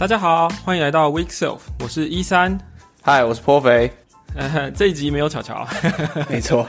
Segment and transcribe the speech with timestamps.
[0.00, 2.58] 大家好，欢迎来到 Week Self，我是一三。
[3.02, 3.92] 嗨，我是颇肥。
[4.34, 5.68] 呃， 这一集没有巧巧，
[6.30, 6.66] 没错，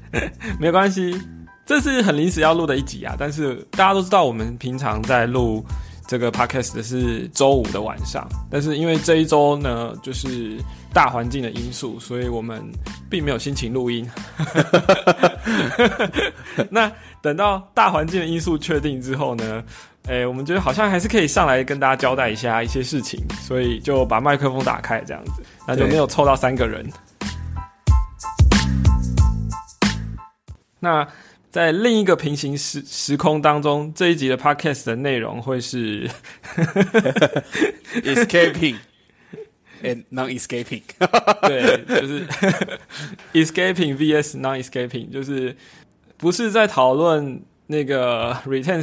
[0.58, 1.14] 没有关系，
[1.66, 3.14] 这是很临时要录的一集啊。
[3.18, 5.62] 但是大家都知道，我们平常在录
[6.06, 10.56] 这个 podcast 的是周五的晚上，但是因为这一周呢，就是
[10.90, 12.64] 大环境的因素，所以我们
[13.10, 14.10] 并没有心情录音。
[16.70, 16.90] 那
[17.22, 19.62] 等到大环境的因素确定之后呢？
[20.08, 26.90] 哎，我们觉得好像还是可以上来跟大家交代一下一些事情，所以就把麦克风打开，这样子，那就没有凑到三个人。
[30.80, 31.06] 那
[31.50, 36.08] 在另一个平行时时空当中，这一集的 podcast 的内容会是
[38.02, 38.76] escaping
[39.82, 40.82] and non-escaping，
[41.42, 42.26] 对，就是
[43.32, 45.54] escaping vs non-escaping，就是
[46.16, 47.42] 不是在讨论。
[47.70, 48.82] 那个 return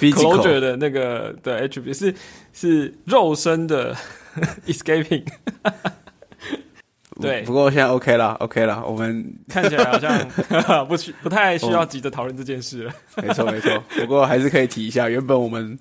[0.00, 2.14] cycle，closure 的那个的 attribute，是
[2.54, 3.94] 是肉身的
[4.66, 5.22] escaping，
[7.20, 7.42] 对。
[7.42, 10.26] 不过现在 OK 了，OK 了，我们看起来好像
[10.88, 12.94] 不需不太需要急着讨论这件事了。
[13.22, 15.78] 没错没错，不过还是可以提一下，原本我们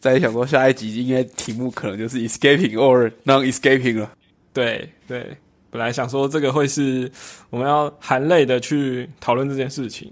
[0.00, 4.10] 在想说下一集应该题目可能就是 escaping or non-escaping 了。
[4.52, 5.36] 对对。
[5.70, 7.12] 本来想说这个会是
[7.50, 10.10] 我们要含泪的去讨论这件事情，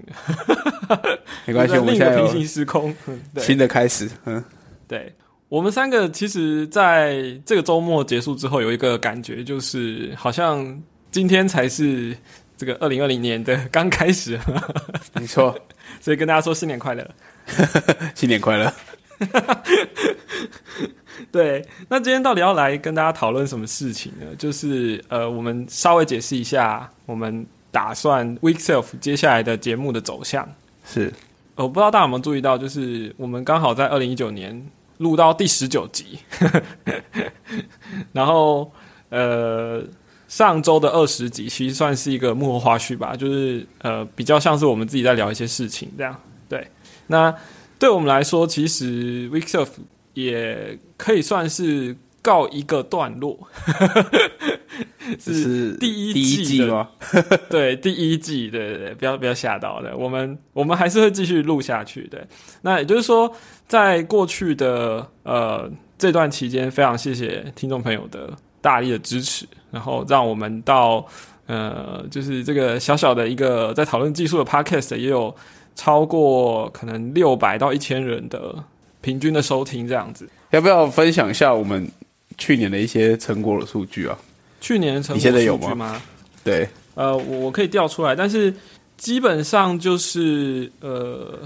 [1.46, 2.94] 没关系，我们 另一个平行时空，
[3.38, 4.06] 新的开始。
[4.26, 4.44] 嗯，
[4.86, 5.10] 对，
[5.48, 10.78] 我们三个其实在这个周末结束之后，有一个感觉，就是好像
[11.10, 12.14] 今天才是
[12.58, 14.38] 这个二零二零年的刚开始。
[15.14, 15.58] 没错，
[16.02, 17.10] 所以跟大家说新年快乐，
[18.14, 18.70] 新年快乐。
[21.32, 24.26] 对，那今天到底要来跟大家讨论什么事情呢？
[24.36, 30.46] 就是呃，我们稍微解释一下，我们打算 Week Self 接下来的节目的走向。
[30.84, 31.12] 是，
[31.54, 34.66] 我不知道大家有没有注意到，就是我们刚好在二零一九年
[34.98, 36.18] 录到第十九集，
[38.12, 38.70] 然后
[39.08, 39.82] 呃，
[40.28, 46.14] 上周的二十集其实算是一个幕后花絮吧，就是呃，比较像是我们自己在聊一些事情这样。
[46.48, 46.70] 对，
[47.06, 47.34] 那
[47.78, 49.68] 对我们来说，其实 Week Self。
[50.16, 53.38] 也可以算是告一个段落，
[55.20, 56.88] 是第一季吗？
[57.50, 62.26] 对，第一季，对对对，不要不要吓到的，我们我们还是会继续录下去的。
[62.62, 63.30] 那也就是说，
[63.68, 68.32] 在过去的呃这段期间，非常谢谢听众朋友的
[68.62, 71.06] 大力的支持，然后让我们到
[71.44, 75.36] 呃就是这个小小的一个在讨论技术的 podcast 也有
[75.76, 78.52] 超过可能六百到一千人的。
[79.02, 81.88] 平均的收听这样子，要不要分享一下我们
[82.38, 84.18] 去年的一些成果的数据啊？
[84.60, 86.02] 去年成果现在有吗？
[86.42, 88.52] 对，呃，我我可以调出来，但是
[88.96, 91.38] 基本上就是呃，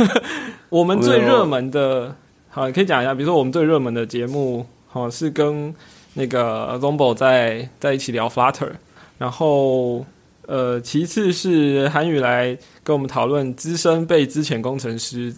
[0.70, 2.16] 我们最热门的，
[2.48, 5.74] 好，可以讲一下，比如说我们最热门的节目，好是跟
[6.14, 8.70] 那个 Zombo 在在一起聊 Flutter，
[9.18, 10.06] 然后
[10.46, 15.34] 呃，其次是韩宇来跟我们讨论资深被之前工程师。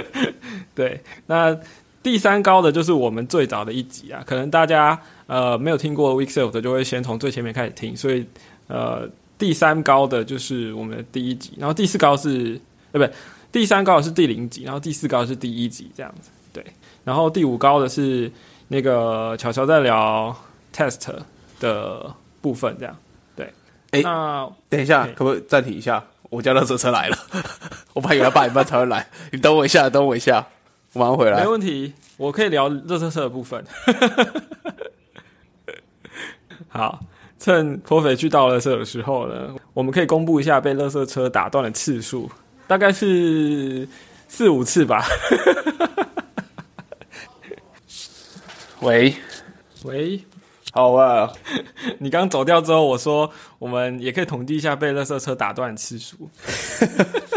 [0.74, 1.56] 对，那
[2.02, 8.26] 第三高的就是我们最早的一集啊，可能大家呃没有听过 Week Self 的，就会先从最前面开始听，所以
[8.68, 12.58] 呃第三高的就是我们的第一集，然后第四高是
[12.92, 13.14] 呃不，
[13.52, 16.64] 第三高是第零集，然后第四高是第一集这样子，对，
[17.04, 18.32] 然后第五高的是
[18.68, 20.34] 那个巧巧在聊
[20.74, 21.12] test
[21.60, 22.96] 的部分这样，
[23.92, 26.02] 对，哎，那等一下可不可以暂停一下？
[26.30, 27.18] 我家的车车来了，
[27.92, 30.44] 我怕有要八点半才会来，你等我一下，等我一下。
[30.94, 33.62] 我马上回来，没问题，我可以聊热车车的部分。
[36.68, 37.00] 好，
[37.38, 42.30] 趁泼肥去倒垃圾的时候呢，我们可以公布一下被垃圾车打断的次数，
[42.66, 43.86] 大概是
[44.26, 45.04] 四五次吧。
[48.80, 49.14] 喂
[49.84, 50.22] 喂，
[50.74, 51.30] 好啊，
[52.00, 56.16] 你刚走掉之后，我说我们也可以统计一下被垃圾车打断次数，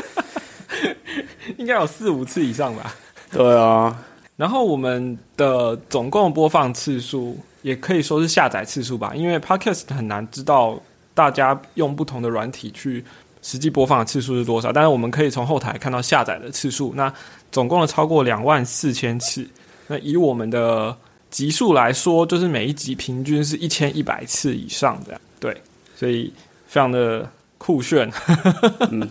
[1.57, 2.95] 应该有四五次以上吧。
[3.31, 3.93] 对啊，
[4.37, 10.79] 然后我们的总共播放次数也可以说是下载次数吧，因为 Podcast 很难知道
[11.13, 13.03] 大家用不同的软体去
[13.41, 17.13] 实际播放的次数是多少，但是我们可以从后台看到下载的次数，那
[17.51, 19.45] 总共的超过两万四千次。
[19.87, 20.95] 那以我们的
[21.35, 25.53] 集数来说，就是每一集平均是一千一百次以上的，对，
[25.93, 26.31] 所以
[26.65, 28.09] 非常的酷炫，
[28.89, 29.09] 嗯，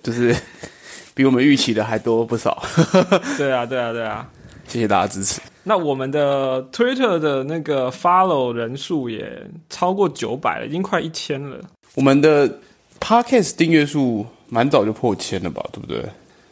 [0.00, 0.36] 就是。
[1.12, 2.62] 比我们预期的还多不少。
[3.36, 4.26] 对啊，对啊，对啊！
[4.66, 5.40] 谢谢大家支持。
[5.64, 11.58] 那我们的 Twitter 的那个 follow 人数也超过九百了，已经快一千了。
[11.94, 12.48] 我们的
[13.00, 15.62] Podcast 订阅数蛮早就破千了吧？
[15.72, 16.02] 对不对？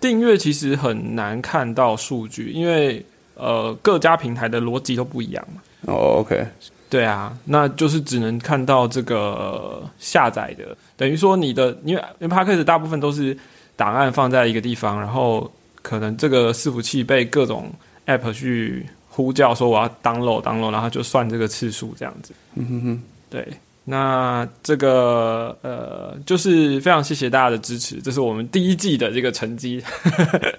[0.00, 3.02] 订阅其实很难看到数据，因为
[3.38, 5.62] 呃各家平台的逻辑都不一样嘛。
[5.86, 6.46] 哦，OK，
[6.90, 13.36] 对啊，那就是只能看到这个下载的，等于说你的，因为因为 Podcast 大部分都是
[13.76, 15.50] 档案放在一个地方，然后
[15.82, 17.72] 可能这个伺服器被各种
[18.06, 22.34] App 去呼叫说我要 download download，然后就算这个次数这样子。
[22.54, 23.46] 嗯哼哼，对，
[23.84, 29.82] 那这个呃，就是非常谢谢大家的支持，这是我们第一季的这个成绩。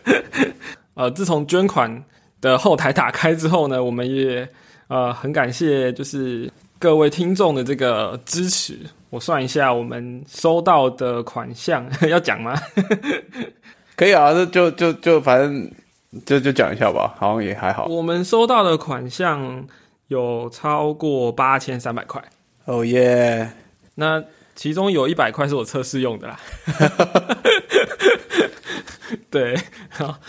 [0.95, 2.03] 呃，自从捐款
[2.41, 4.47] 的后台打开之后呢，我们也
[4.87, 8.79] 呃很感谢，就是各位听众的这个支持。
[9.09, 12.55] 我算一下，我们收到的款项 要讲吗？
[13.95, 15.71] 可以啊，就就就就反正
[16.25, 17.85] 就就讲一下吧，好像也还好。
[17.85, 19.65] 我们收到的款项
[20.07, 22.23] 有超过八千三百块。
[22.65, 23.51] 哦耶！
[23.95, 24.23] 那
[24.55, 26.39] 其中有一百块是我测试用的啦。
[29.31, 29.57] 对，
[29.89, 30.19] 好，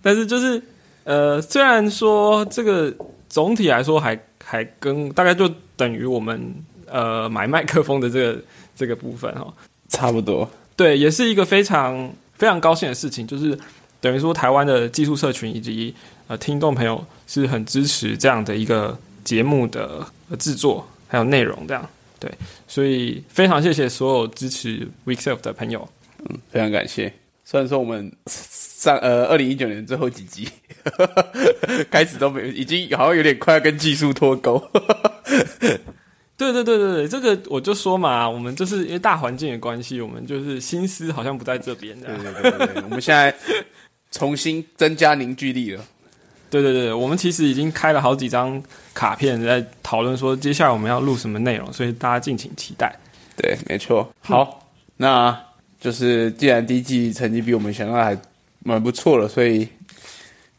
[0.00, 0.62] 但是就是
[1.04, 2.92] 呃，虽然说这个
[3.28, 6.54] 总体来说还还跟大概就等于我们
[6.86, 8.42] 呃买麦克风的这个
[8.74, 9.52] 这个部分哈，
[9.88, 10.48] 差不多。
[10.76, 13.58] 对，也是一个非常非常高兴的事情，就是
[14.00, 15.94] 等于说台湾的技术社群以及
[16.26, 20.04] 呃听众朋友是很支持这样的一个节目的
[20.38, 21.88] 制作还有内容这样。
[22.18, 22.32] 对，
[22.66, 25.86] 所以非常谢谢所有支持 Weekself 的朋友。
[26.20, 27.12] 嗯，非常感谢。
[27.44, 30.48] 虽然说我们上呃二零一九年最后几集
[31.90, 34.62] 开始都没有，已经好像有点快要跟技术脱钩。
[36.36, 42.08] 对对对对对，这个我就说嘛，我们就是因为大环境的关系，我们就是心思好像不在这边的。
[42.08, 43.32] 对对对对，我们现在
[44.10, 45.84] 重新增加凝聚力了。
[46.50, 48.60] 对对对，我们其实已经开了好几张
[48.92, 52.94] 卡片，在讨论说接下来我们要录什么内容，所以大家敬请期待。
[53.36, 54.12] 对，没错。
[54.20, 55.40] 好，那
[55.84, 58.18] 就是既然第一季成绩比我们想象还
[58.60, 59.68] 蛮不错了，所以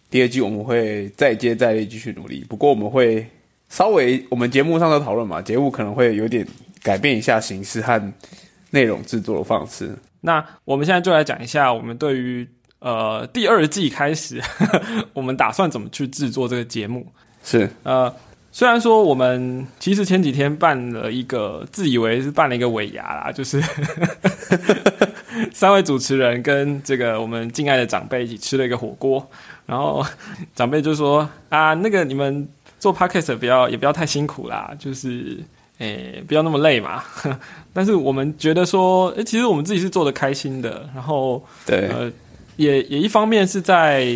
[0.08, 2.46] 第二季我们会再接再厉，继续努力。
[2.48, 3.26] 不过我们会
[3.68, 6.48] 稍微我们节目上的讨论嘛，节目可能会有点
[6.84, 8.14] 改变一下形式和
[8.70, 9.98] 内容制作的方式。
[10.22, 12.48] 那我们现在就来讲一下我们对于。
[12.80, 14.40] 呃，第二季开始，
[15.14, 17.08] 我们打算怎么去制作这个节目？
[17.44, 18.14] 是呃，
[18.56, 23.62] 虽然说我们其实前几天办了一个，自以为是办了一个尾牙啦，就是
[25.54, 29.30] 三位主持人跟这个我们敬爱的长辈一起吃了一个火锅，
[29.66, 30.02] 然后
[30.56, 32.48] 长辈就说啊，那个你们
[32.80, 35.38] 做 podcast 不要也不要太辛苦啦，就是
[35.80, 37.04] 诶不要那么累嘛。
[37.74, 42.10] 但是我们觉得说，诶，其实我们自己是做的开心的，然后对呃。
[42.56, 44.16] 也也一方面是在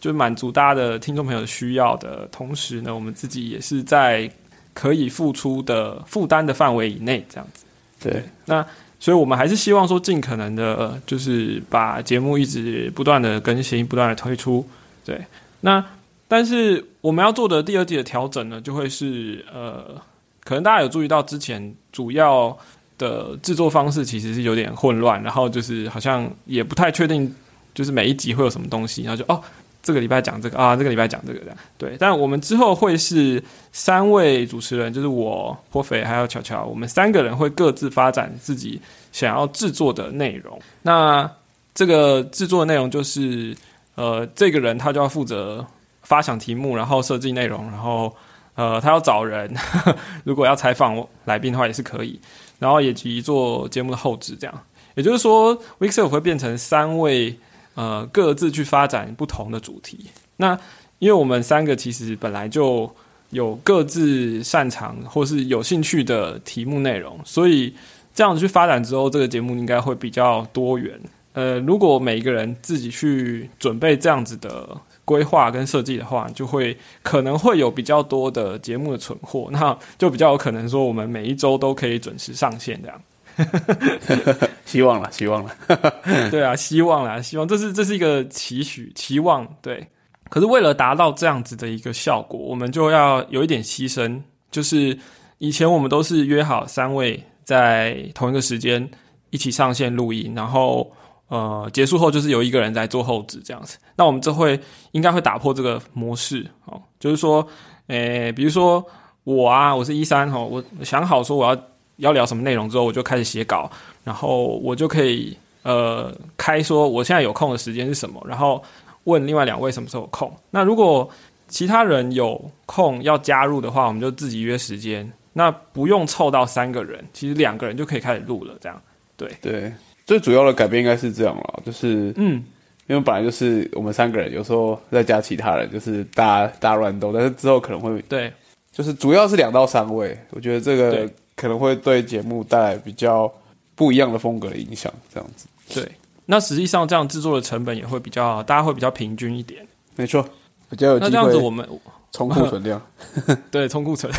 [0.00, 4.28] 就满足大家的听众朋友需要的同时呢，我们自己也是在
[4.72, 7.64] 可以付出的负担的范围以内，这样子。
[8.00, 8.64] 对，那
[8.98, 14.66] 所以我们还是希望说，尽可能的，就是把节目一直不断的更新，不断的推出。
[15.04, 15.22] 对，
[15.60, 15.84] 那
[16.26, 20.00] 但是我们要做的第二季的调整呢，就会是呃，
[20.42, 22.56] 可能大家有注意到之前主要
[22.96, 27.34] 的制作方式其实是有点混乱，然后就是好像也不太确定。
[27.72, 29.40] 就是每一集会有什么东西，然后就哦，
[29.82, 31.56] 这个礼拜讲这个啊，这个礼拜讲这个这样。
[31.78, 33.42] 对，但我们之后会是
[33.72, 38.78] 三位主持人，就是我、颇肥还有巧巧，我们三个人会各自发展自己
[39.10, 40.60] 想要制作的内容。
[40.82, 41.30] 那
[41.74, 43.56] 这个制作的内容就是，
[43.94, 45.64] 呃，这个人他就要负责
[46.02, 48.14] 发想题目，然后设计内容，然后
[48.56, 49.50] 呃，他要找人，
[50.24, 52.20] 如果要采访来宾的话也是可以，
[52.58, 54.62] 然后以及做节目的后置，这样。
[54.94, 57.38] 也就是说，Weekself 会变成三位。
[57.74, 60.06] 呃，各自去发展不同的主题。
[60.36, 60.58] 那
[60.98, 62.90] 因为我们三个其实本来就
[63.30, 67.72] 有各自擅长或是有兴趣的题目内容，所以
[68.14, 71.00] 这样子去发展之后，这个节目应该会比较多元。
[71.32, 83.00] 呃，如果每一个人自己去准备这样子的规划跟设计的话，就会可能会有比较多的节目的存货，那就比较有可能说我们每一周都可以准时上线这样。
[84.64, 85.50] 希望了，希望了，
[86.30, 89.86] 对啊，希望了，希望这是这是一个期许，期望对。
[90.28, 94.20] 可是为了达到这样子的一个效果，我们就要有一点牺牲。
[94.50, 94.96] 就是
[95.38, 98.88] 以前我们都是约好三位在同一个时间
[99.30, 100.88] 一起上线录音，然后
[101.28, 103.76] 呃结束后就是有一个人在做后置这样子。
[103.96, 104.60] 那我们这会
[104.92, 107.44] 应该会打破这个模式哦，就是说，
[107.88, 108.84] 诶，比如说
[109.24, 111.60] 我啊，我是一三哈，我想好说我要。
[112.00, 113.70] 要聊什么内容之后，我就开始写稿，
[114.04, 118.62] 然后我就可以呃开说我现在有空的时间是什么，然后
[119.04, 120.30] 问另外两位什么时候有空。
[120.50, 121.08] 那如果
[121.48, 128.54] 其他人有空要加入的话，我们就自己约时间，那不用凑到三个人，其实两个人就可以开始录了。
[128.60, 128.80] 这样，
[129.16, 129.72] 对对，
[130.06, 132.42] 最主要的改变应该是这样了，就是嗯，
[132.86, 138.32] 因为本来就是我们三个人，有时候再加其他人，就是大家大乱斗，但是之后可能会对，
[138.70, 141.08] 就是主要是两到三位，我觉得这个对
[141.40, 143.32] 可能会对节目带来比较
[143.74, 145.46] 不一样的风格的影响，这样子。
[145.72, 145.90] 对。
[146.26, 149.66] 那实际上这样制作的成本也会比较，大家会比较平均一点。
[149.96, 150.22] 没错，
[150.68, 151.66] 比较有机那这样子我们
[152.12, 152.80] 冲库存量。
[153.50, 154.12] 对冲库存，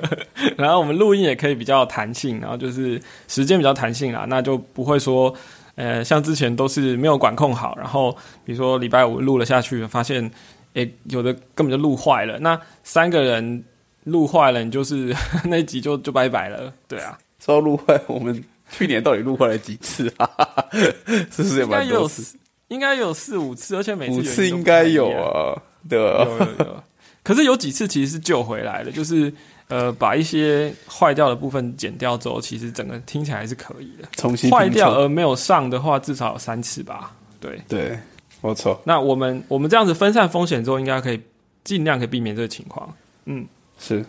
[0.58, 5.32] 然后我们录音也可以比较弹性，然后就是时间比较弹性啦，那就不会说，
[5.76, 8.14] 呃，像之前都是没有管控好，然后
[8.44, 10.30] 比如说礼拜五录了下去，发现，
[10.74, 13.64] 诶，有的根本就录坏了，那三个人
[14.06, 15.14] 录坏了，你就是
[15.46, 20.28] 那一集就就拜拜了，对啊，说到录坏，我们去年到底录坏了几次啊？
[21.30, 22.22] 是不是也应该有蛮多次？
[22.22, 26.24] 四，应该有四五次，而且每次五次应该有啊，对啊。
[26.24, 26.82] 有有有，
[27.22, 29.32] 可是有几次其实是救回来了，就是
[29.68, 34.08] 呃把一些坏掉的部分剪掉之后，其实整个听起来还是可以的。
[34.12, 37.12] 重新坏掉而没有上的话，至少有三次吧。
[37.40, 37.98] 对，对，
[38.40, 41.20] 没错，那我们我们这样子分散风险之后，应该可以
[41.64, 42.94] 尽量可以避免这个情况。
[43.78, 44.04] 是。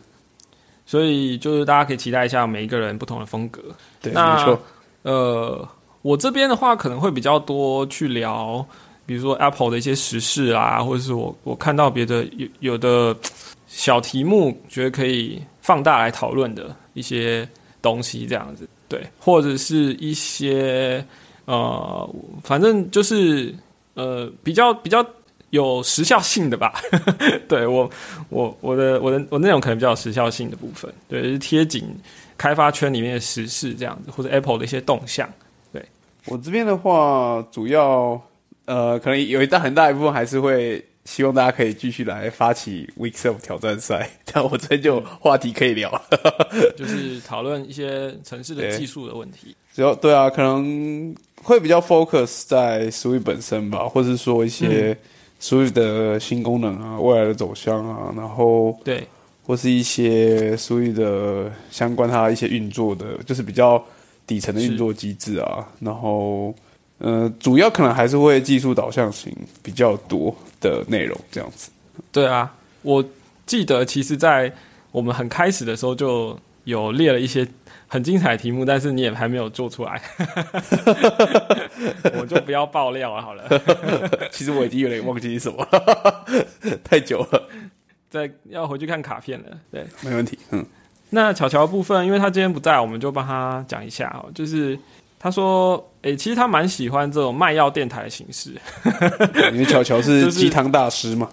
[0.86, 3.62] 所以就是大家可以期待一下每一个人不同的风格。
[4.02, 4.58] 对，没错，
[5.02, 5.68] 呃，
[6.02, 8.66] 我这边的话可能会比较多去聊，
[9.06, 13.14] 比如说 Apple 的一些时事啊，或者是我我看到别的有有的
[13.68, 17.46] 小题目，觉得可以放大来讨论的一些
[17.82, 21.06] 东西，这样子，对，或者是一些
[21.44, 22.10] 呃，
[22.44, 23.54] 反正就是
[23.96, 25.06] 呃，比较比较
[25.52, 26.74] 有时效性的吧。
[27.48, 27.90] 对我
[28.30, 31.84] 我我的我的我内容可能比较有时效性的部分，对，就是贴紧
[32.38, 35.30] 开发圈里面的时事这样子，或者 Apple 的一些动向。
[35.72, 35.84] 对
[36.26, 38.22] 我这边的话，主要
[38.66, 45.90] 呃，可能有一大很大一部分还是会希望大家可以继续来发起 Week Self 挑战赛， 这样我这边就有话题可以聊。
[46.76, 49.56] 就是讨论一些城市的技术的问题。
[49.74, 54.98] 只要对啊，可能会比较 focus 在 Swift 本身吧，或是说一些
[55.42, 59.08] Swift 的新功能啊、未来的走向啊，然后对
[59.46, 63.84] 或是一些 Swift 的相关它一些运作的，就是比较
[64.26, 66.54] 底层的运作机制啊，然后
[66.98, 71.70] 呃，主要可能还是会技术导向型比较多的内容这样子。
[72.12, 73.04] 对啊，我
[73.46, 74.52] 记得其实，在
[74.92, 77.48] 我们很开始的时候就有列了一些
[77.88, 80.02] 很精彩的题目，但是你也还没有做出来，
[82.20, 83.44] 我就不要爆料了好了。
[84.32, 86.26] 其实我已经有点忘记是什么了，
[86.84, 87.48] 太久了，
[88.10, 89.46] 再要回去看卡片了。
[89.72, 90.38] 对，没问题。
[90.52, 90.66] 嗯，
[91.12, 94.30] 那巧巧的部分，因为他今天不在，我们就帮他讲一下哦。
[94.36, 94.78] 就是
[95.18, 98.52] 他说，诶、其实他蛮喜欢这种卖药电台的形式。
[99.54, 101.30] 因为巧巧是鸡汤大师嘛，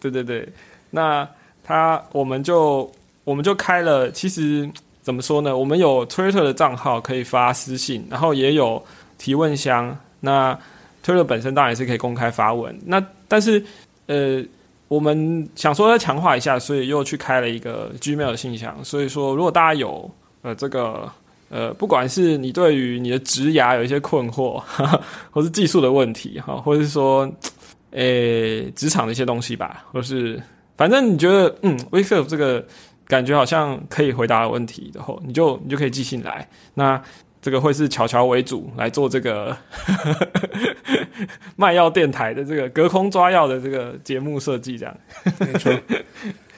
[0.00, 0.48] 对对对，
[0.90, 1.28] 那
[1.62, 2.90] 他我们就
[3.24, 4.68] 我们就开了，其实
[5.02, 5.56] 怎么说呢？
[5.56, 8.82] 我们有 Twitter 的账号可以发私信，然后也有
[9.18, 9.96] 提问箱。
[10.20, 10.58] 那
[11.04, 12.78] Twitter 本身当然也是可以公开发文。
[12.86, 13.62] 那但是
[14.06, 14.42] 呃，
[14.88, 18.82] 我们想说再强化一下，所以又去开了一个 Gmail 的信箱。
[18.84, 20.10] 所以说，如果大家有
[20.42, 21.10] 呃这个
[21.50, 25.00] 呃，不管是你对于你的职涯有一些困惑，哈 哈
[25.30, 27.30] 或是技术的问题哈，或者是说
[27.90, 30.42] 诶职场的一些东西吧，或是
[30.76, 32.64] 反正你觉得嗯 w e k e 这个
[33.06, 36.48] 感觉好像可以回答的问题的话，你就你就可以寄信来。
[36.74, 37.00] 那
[37.42, 39.56] 这个会是巧巧为主来做这个
[41.56, 44.96] 卖药电台的这个隔空抓药的这个节目设计，这样
[45.40, 45.72] 没错。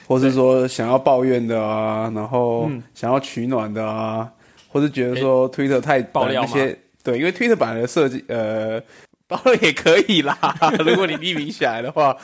[0.07, 4.29] 或是说想要抱怨的啊，然后嗯想要取暖的啊，
[4.69, 8.81] 或是觉得说 Twitter 太爆料些对，因为 Twitter 版的设计呃。
[9.29, 10.37] 爆料也可以啦，
[10.79, 12.15] 如果你匿名起来的话。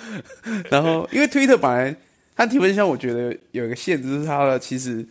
[0.70, 1.94] 然后，因为 Twitter 本来
[2.36, 5.06] 它提问箱，我觉得有一个限制，就是它的其实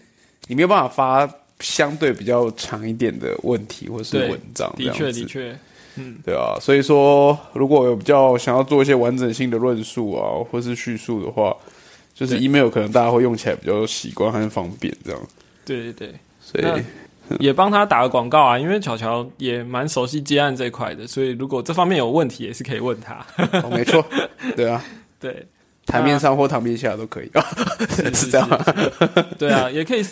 [0.49, 5.57] 你没有办法发相对比较长一点的问题或是文章，的确的确，
[5.97, 11.57] 嗯对啊，所以说如果有比较想要做一些完整性的论述啊，或是叙述的话，
[12.14, 15.21] 就是 email 可能大家会用起来比较习惯和方便这样。
[15.64, 16.14] 对对对。
[16.45, 16.64] 所以
[17.38, 23.25] 也帮他打个广告啊，因为巧巧也蛮熟悉接案这一块的，所以如果这方面有问题，也是可以问他。
[23.62, 24.05] 哦，没错，
[24.57, 24.85] 对啊，
[25.21, 25.47] 对，
[25.87, 27.45] 台面上或台面下都可以啊，
[27.91, 28.65] 是是这样啊。
[29.39, 30.05] 对啊，也可以，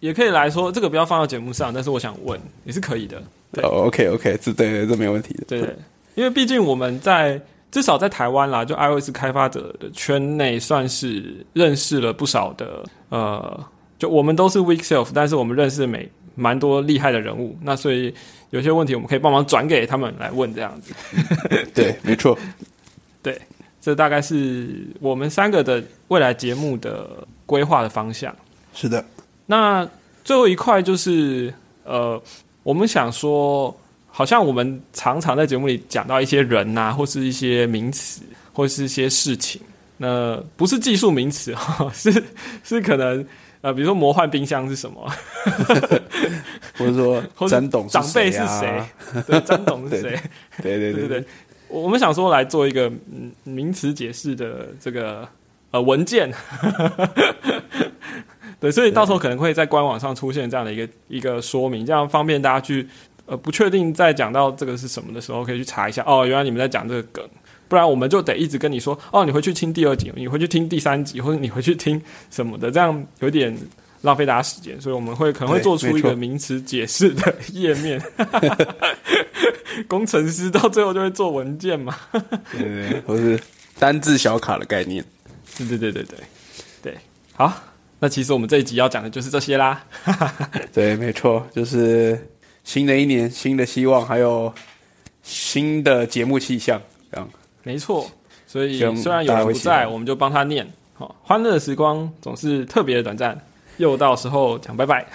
[0.00, 3.22] 也可以来说这个不要放到节目上，但是我想问也是可以的。
[3.52, 5.44] 对哦，OK OK，这对这没问题的。
[5.46, 5.76] 对对，
[6.14, 7.40] 因为毕竟我们在
[7.70, 13.64] 至少在台湾啦，就 iOS 开发者的圈内，算是认识了不少的呃，
[13.98, 18.12] 就我们都是 weak self，但是我们认识每蛮多厉害的人物，那所以
[18.50, 20.92] 有些问题我们可以帮忙转给他们来问，这样子。
[21.72, 22.36] 对，没错。
[23.84, 27.06] 这大概是我们三个的未来节目的
[27.44, 28.34] 规划的方向。
[28.72, 29.04] 是的，
[29.44, 29.86] 那
[30.24, 31.52] 最后一块就是
[31.84, 32.18] 呃，
[32.62, 33.78] 我们想说，
[34.10, 38.22] 好像我们常常在节目里讲到一些人呐、或是一些名词，
[38.54, 39.60] 或是一些事情，
[39.98, 42.24] 那不是技术名词哈， 是
[42.62, 43.22] 是可能
[43.60, 45.12] 呃，比如说魔幻冰箱是什么，
[46.78, 48.82] 或者说或是詹董长辈是谁
[49.44, 50.18] 张董是谁？
[50.62, 51.24] 对对对 对，
[51.82, 55.28] 我们想说来做一个嗯名词解释的这个
[55.72, 56.32] 呃文件，
[58.60, 62.86] 对，所以到时候可能会在官网上出现这样的一个一个说明，这样方便大家去
[63.26, 67.28] 呃不确定在讲到这个是什么的时候，可以去查一下哦，原来你们在讲这个梗。
[67.66, 72.00] 不然我们就得一直跟你说哦，你回去听第二集，你回去听第三集，或者你回去听
[72.30, 73.56] 什么的，这样有点
[74.02, 78.00] 浪费大家时间，所以我们会可能会做出一个名词解释的页面。
[79.88, 81.96] 工程师到最后就会做文件嘛。
[82.52, 83.40] 对对对，或是
[83.78, 85.04] 单字小卡的概念。
[85.58, 86.18] 对对对对对
[86.82, 86.98] 对，
[87.34, 87.52] 好，
[88.00, 89.84] 那其实我们这一集要讲的就是这些啦。
[90.72, 92.30] 对，没错，就是
[92.64, 94.52] 新的一年，新的希望，还有
[95.22, 97.28] 新的节目气象，这样。
[97.62, 98.10] 没错，
[98.46, 100.66] 所以虽然有人不在，我们就帮他念。
[100.94, 103.40] 好、欢乐的时光总是特别的短暂，
[103.78, 105.06] 又到时候讲拜拜。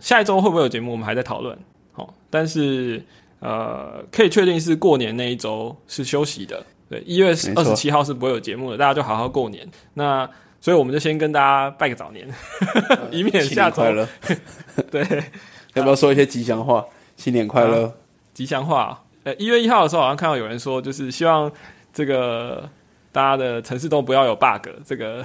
[0.00, 1.58] 下一周会不会有节目，我们还在讨论。
[1.98, 3.02] 好、但是
[3.40, 6.64] 呃，可以确定是过年那一周是休息的。
[6.88, 9.68] 对，一月二十七号是不会有节目的，大家就好好过年。
[9.94, 10.28] 那
[10.60, 12.26] 所以我们就先跟大家拜个早年，
[13.12, 14.38] 以免新下周年快乐！
[14.90, 15.22] 对
[15.74, 16.84] 要不要说一些吉祥话？
[17.16, 17.92] 新年快乐！
[18.32, 19.04] 吉祥话。
[19.24, 21.50] 呃，一月一号的时候，好像看到有人说，就是希望
[21.92, 22.68] 这个
[23.10, 25.24] 大家的城市都不要有 bug，这个，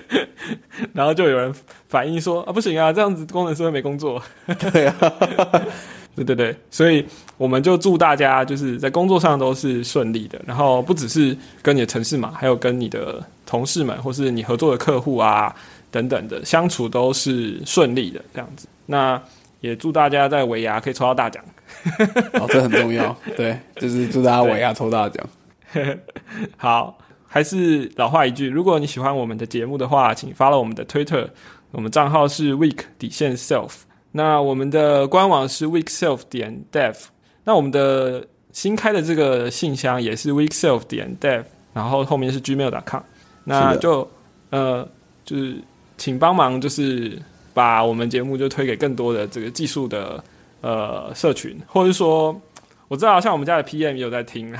[0.92, 1.54] 然后就有人
[1.88, 4.22] 反映说啊，不行啊，这样子工程师会没工作。
[4.72, 4.94] 对啊，
[6.14, 7.04] 对对对，所以
[7.36, 15.54] 我们就祝大家就是在工作上都是顺利的，然后不只是跟你的城市嘛，还有跟你的同事们或是你合作的客户啊
[15.90, 18.68] 等等的相处都是顺利的这样子。
[18.86, 19.20] 那
[19.60, 21.42] 也祝大家在尾牙可以抽到大奖。
[22.34, 23.16] 哦，这很重要。
[23.36, 25.26] 对，就是祝大家尾牙抽大奖。
[26.56, 31.28] 好，还是老话一句，如果你喜欢我们的节目的话，请 follow 我们的 Twitter，
[31.70, 33.72] 我们账号是 week 底线 self。
[34.12, 36.94] 那我们的官网是 weekself 点 dev。
[37.44, 43.02] 那我们的新开的这个信箱也是 weekself 点 dev，然后后面是 gmail.com。
[43.44, 44.08] 那就
[44.50, 44.88] 呃，
[45.24, 45.56] 就是
[45.96, 47.20] 请帮忙，就是
[47.52, 50.22] 把我们节目就推给更多的这个技术的
[50.60, 52.40] 呃社群，或者说。
[52.88, 54.54] 我知道，像我们家的 PM 也有在听，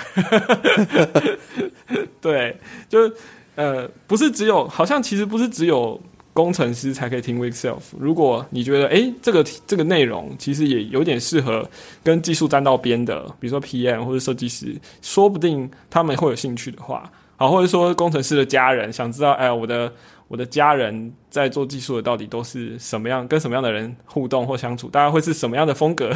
[2.20, 2.56] 对，
[2.88, 3.10] 就
[3.54, 6.00] 呃，不是只有，好像其实不是只有
[6.32, 7.80] 工程师才可以听 Week Self。
[7.98, 11.66] 如果你觉得，诶，这个这个内容其实也有点适合
[12.02, 19.92] 跟技术沾到边的，比如说 PM 或者设计师，说不定他们会有兴趣的话，好，或者说工程师的家人想知道，哎，我的
[20.28, 26.12] 我的家人在做技术的到底都是什么样，跟什么样的人互动或相处，大概会是什么样的风格，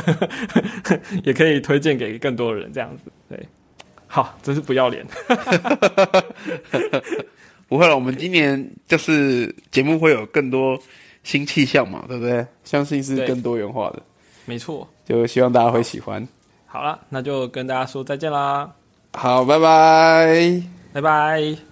[1.25, 3.39] 也可以推荐给更多的人，这样子，对。
[4.13, 5.07] 好，真是不要脸。
[7.69, 10.77] 不会了，我们今年就是节目会有更多
[11.23, 12.45] 新气象嘛，对不对？
[12.65, 14.03] 相信是更多元化的，
[14.47, 14.89] 没错。
[15.05, 16.27] 就希望大家会喜欢。
[16.67, 18.69] 好了，那就跟大家说再见啦，
[19.13, 20.61] 好，拜拜。
[20.93, 21.70] 拜拜。